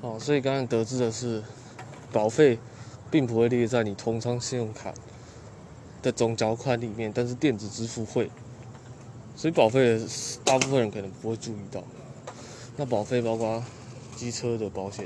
[0.00, 1.42] 哦，所以刚刚得知的是，
[2.12, 2.58] 保费
[3.10, 4.94] 并不会列在你通常信用卡
[6.00, 8.30] 的总缴款里面，但是电子支付会，
[9.34, 10.00] 所以保费
[10.44, 11.82] 大部分人可能不会注意到。
[12.76, 13.60] 那保费包括
[14.14, 15.04] 机车的保险，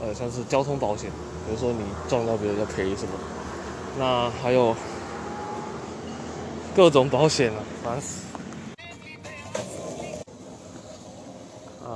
[0.00, 1.10] 呃，像是交通保险，
[1.44, 3.12] 比如说你撞到别人要赔什么，
[3.98, 4.76] 那还有
[6.76, 8.20] 各种保险啊，烦死。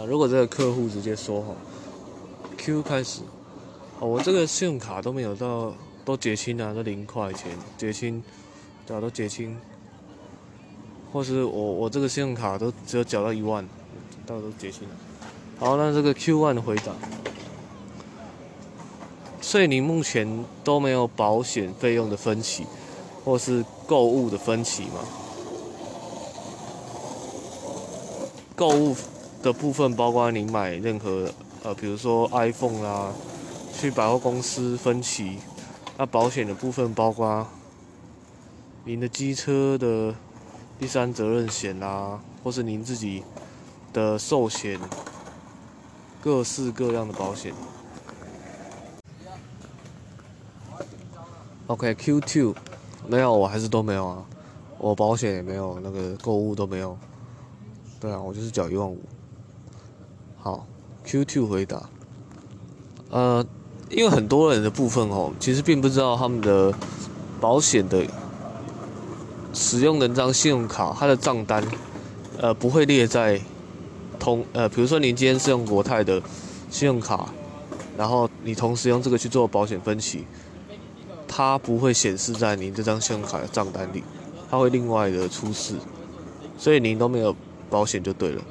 [0.07, 1.55] 如果这个客户直接说哈
[2.57, 3.21] ，Q 开始，
[3.99, 5.73] 哦，我这个信用卡都没有到，
[6.05, 8.23] 都结清啊，都零块钱结清，
[8.87, 9.57] 对，都结清，
[11.13, 13.67] 或是我我这个信用卡都只有缴到一万。
[14.27, 14.95] 到都结清了。
[15.59, 16.93] 好，那这个 Q one 的回答，
[19.41, 22.65] 所以你目前都没有保险费用的分期，
[23.25, 25.01] 或是购物的分期吗？
[28.55, 28.95] 购物
[29.43, 31.31] 的部分包括你买任何
[31.63, 33.13] 呃，比如说 iPhone 啦，
[33.73, 35.39] 去百货公司分期。
[35.97, 37.47] 那保险的部分包括
[38.85, 40.15] 您的机车的
[40.79, 43.23] 第三责任险啦，或是您自己。
[43.93, 44.79] 的寿险，
[46.23, 47.53] 各式各样的保险。
[51.67, 52.55] OK，Q two，
[53.09, 54.25] 没有，我还是都没有啊。
[54.79, 56.97] 我保险也没有，那个购物都没有。
[57.99, 59.03] 对啊，我就是缴一万五。
[60.43, 60.67] 好
[61.05, 61.89] ，Q two 回答。
[63.11, 63.45] 呃，
[63.91, 66.75] 因为很多人的部分哦，其实并不知道他们的
[67.41, 68.05] 保险的
[69.53, 71.63] 使用的那张信用卡，它的账单，
[72.39, 73.41] 呃，不会列在。
[74.19, 76.21] 同呃，比如说您今天是用国泰的
[76.69, 77.33] 信用卡，
[77.97, 80.27] 然后你同时用这个去做保险分期，
[81.27, 84.05] 它不会显示在您这张信用卡的账单里，
[84.51, 85.75] 它会另外的出示，
[86.59, 87.35] 所以您都没有
[87.71, 88.43] 保险就对了。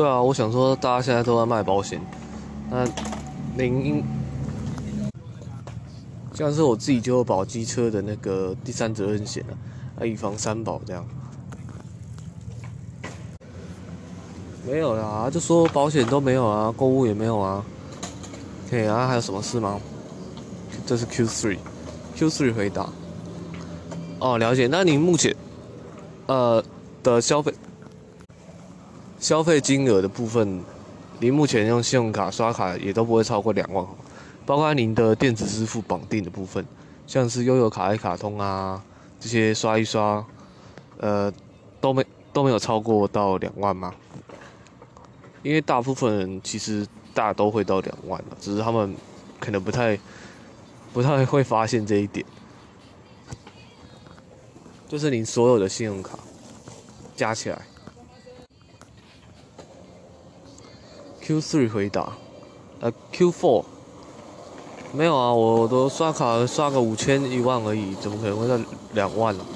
[0.00, 2.00] 对啊，我想说大家现在都在卖保险，
[2.70, 2.86] 那
[3.54, 4.02] 您
[6.32, 9.44] 像是我自己就保机车的那个第三责任险
[9.98, 11.04] 啊，以防三保这样。
[14.66, 17.62] 没有啦，就说保险都没有啊，购物也没有啊。
[18.70, 19.78] 可以啊，还有什么事吗？
[20.86, 22.88] 这是 Q three，Q three 回答。
[24.18, 24.66] 哦，了解。
[24.66, 25.36] 那你目前
[26.24, 26.64] 呃
[27.02, 27.52] 的消费
[29.20, 30.64] 消费金额的部分，
[31.18, 33.86] 您目前用信用卡刷卡也都不会超过两万，
[34.46, 36.64] 包括您的电子支付绑定的部分，
[37.06, 38.82] 像是悠游卡、一卡通啊
[39.20, 40.24] 这些刷一刷，
[40.96, 41.30] 呃
[41.82, 43.94] 都没都没有超过到两万吗？
[45.42, 48.94] 因为大部分人其实大都会到两万了，只是他们
[49.38, 49.98] 可能不太
[50.94, 52.24] 不太会发现这一点。
[54.88, 56.18] 就是你所有的信用卡
[57.14, 57.60] 加起来
[61.30, 62.12] ，Q three 回答，
[62.80, 63.64] 呃 Q four
[64.92, 68.58] 没有啊，我都刷卡刷个五千一万而已，怎么可能会到
[68.94, 69.46] 两万呢？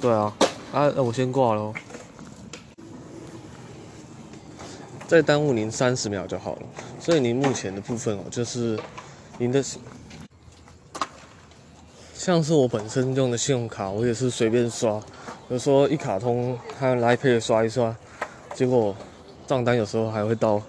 [0.00, 0.34] 对啊，
[0.72, 1.72] 啊那我先挂喽。
[5.06, 6.62] 再耽误您三十秒就好了，
[6.98, 8.76] 所以您目前的部分哦，就是
[9.38, 9.62] 您的，
[12.12, 17.94] 像是我本身用的信用卡，我也是随便刷，比如说一卡通它来配刷一刷，
[18.54, 18.92] 结果
[19.48, 20.62] 账单有时候还会到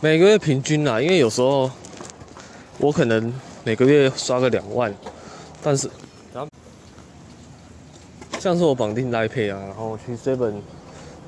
[0.00, 1.70] 每个月平均啊，因为有时候
[2.76, 3.32] 我可能
[3.64, 4.92] 每个月刷个两万，
[5.62, 5.88] 但是
[6.34, 6.50] 然后
[8.38, 10.54] 像是我绑定来配啊，然后去 seven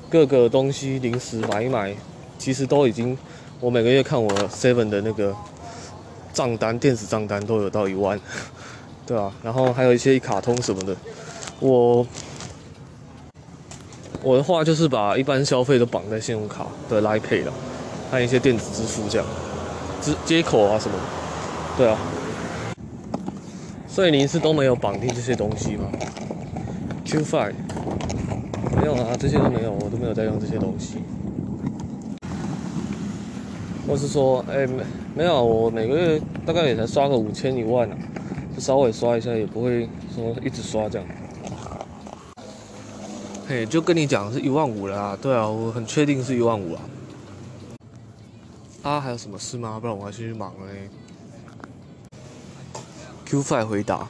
[0.09, 1.95] 各个东西临时买一买。
[2.39, 3.17] 其实都已经，
[3.59, 5.35] 我每个月看我 Seven 的那个
[6.31, 8.17] 账单，电子账单都有到一万，
[9.07, 10.95] 对啊，然后还有一些卡通什么的，
[11.59, 12.05] 我
[14.27, 17.53] 我的话就是把一般消费都绑在信用卡的来配了，
[18.11, 19.25] 还有一些电子支付这样，
[20.01, 20.97] 接接口啊什么，
[21.77, 21.97] 对啊，
[23.87, 25.85] 所以您是都没有绑定这些东西吗
[27.05, 27.53] ？Q Five
[28.75, 30.97] 没有啊，这些都没有，我都没有在用这些东西。
[33.87, 34.83] 或是说，哎，没
[35.15, 37.95] 没有，我每个月大概也才刷个五千一万啊，
[38.53, 41.07] 就稍微刷一下，也不会说一直刷这样。
[43.49, 46.81] 嘿，就跟你讲是一万五了啊，对啊，我很确定是一万五啊。
[48.83, 49.79] 啊，还有什么事吗？
[49.79, 50.89] 不然我还先去忙了嘞。
[53.23, 54.05] Q Five 回答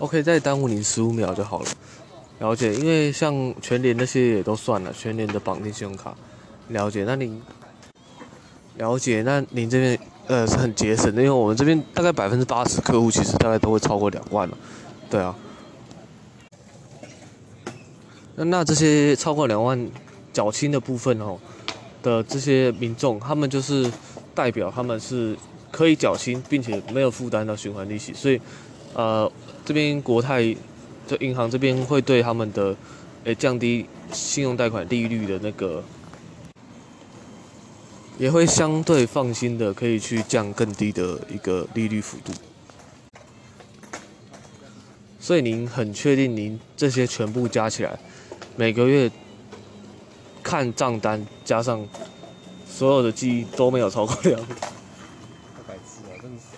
[0.00, 1.66] ，OK，再耽误你十五秒就好了。
[2.40, 6.14] 了解，因为像全联那些也都算了，全联的绑定信用卡。
[6.68, 7.40] 了解，那您
[8.76, 14.58] 了解，那您这边呃是很节省的，因为我们这边大概百分之八十客户其实大概都会超过两万了，
[15.08, 15.34] 对啊。
[18.36, 19.90] 那这些超过两万
[20.32, 21.38] 缴清的部分哦
[22.02, 23.90] 的这些民众，他们就是
[24.34, 25.36] 代表他们是
[25.70, 28.40] 可以缴清，并且没有负担到循环利息，所以
[28.94, 29.30] 呃
[29.64, 30.54] 这边国泰
[31.06, 32.76] 就银行这边会对他们的
[33.24, 35.82] 诶降低信用贷款利率的那个。
[38.18, 42.32] 也会相对放心的，可以去降更低的一个利率幅度。
[45.20, 47.98] 所以您很确定，您这些全部加起来，
[48.58, 49.10] 每个月
[50.42, 51.86] 看账单加上
[52.66, 54.40] 所有的记忆都没有超过两。
[54.40, 54.46] 太
[55.68, 56.56] 白痴了，真的是。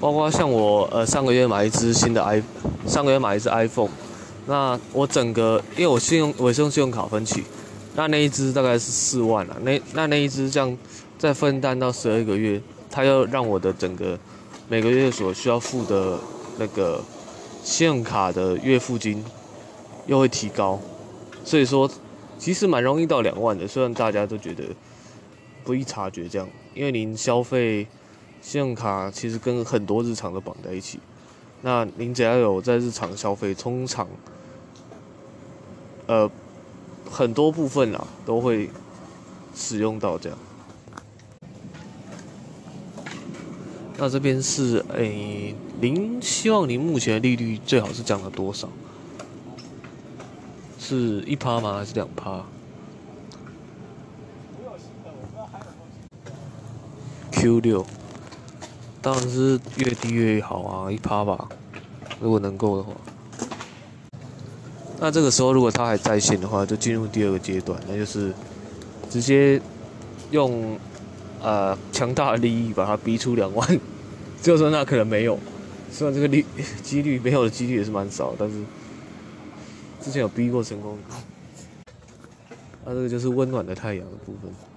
[0.00, 2.42] 包括像我呃上个月买一支新的 i，
[2.86, 3.90] 上个月买一支 iPhone，
[4.46, 7.42] 那我整个因为我信用我是用信用卡分期。
[7.94, 10.76] 那那一只大概是四万了，那那那一只这样
[11.18, 12.60] 再分担到十二个月，
[12.90, 14.18] 它要让我的整个
[14.68, 16.18] 每个月所需要付的
[16.58, 17.00] 那个
[17.62, 19.22] 信用卡的月付金
[20.06, 20.80] 又会提高，
[21.44, 21.90] 所以说
[22.38, 24.64] 其实蛮容易到两万的，虽然大家都觉得
[25.64, 27.86] 不易察觉这样，因为您消费
[28.40, 31.00] 信用卡其实跟很多日常都绑在一起，
[31.62, 34.08] 那您只要有在日常消费，通常
[36.06, 36.30] 呃。
[37.10, 38.68] 很多部分啊都会
[39.54, 40.38] 使用到这样。
[43.98, 48.68] 那这边是诶，您希望您目前的利率最好是降了多少？
[50.86, 51.78] 是一趴吗？
[51.78, 52.44] 还是两趴
[57.32, 57.86] ？Q 六，
[59.00, 61.48] 当然是越低越好啊，一趴吧，
[62.20, 62.92] 如果能够的话。
[65.00, 68.34] 那这个时候，如果它还在线的话，就进入第二个阶段，那就是
[69.08, 69.58] 直接
[70.32, 70.78] 用
[71.42, 73.80] 呃强大的利益把它逼出两万。
[74.42, 75.38] 就说那可能没有，
[75.90, 76.44] 虽然这个率
[76.82, 78.62] 几率没有的几率也是蛮少，但是
[80.04, 80.98] 之前有逼过成功。
[82.84, 84.73] 那这个就是温暖的太阳的部分。